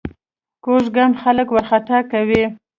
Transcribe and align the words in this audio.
کوږ 0.63 0.83
ګام 0.95 1.11
خلک 1.21 1.47
وارخطا 1.51 1.99
کوي 2.11 2.43